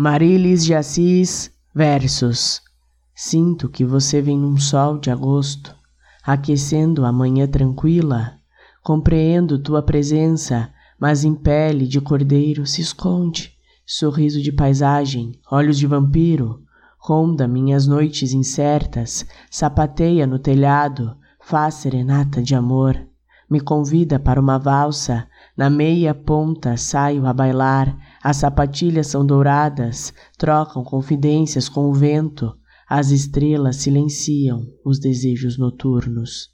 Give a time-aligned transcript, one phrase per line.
[0.00, 2.62] Marilis de Assis, versos.
[3.16, 5.74] Sinto que você vem num sol de agosto,
[6.22, 8.34] aquecendo a manhã tranquila.
[8.80, 13.52] Compreendo tua presença, mas em pele de cordeiro se esconde.
[13.84, 16.62] Sorriso de paisagem, olhos de vampiro,
[17.00, 23.04] ronda minhas noites incertas, sapateia no telhado, faz serenata de amor.
[23.50, 25.26] Me convida para uma valsa,
[25.56, 32.54] na meia ponta saio a bailar, as sapatilhas são douradas, trocam confidências com o vento,
[32.86, 36.50] as estrelas silenciam os desejos noturnos.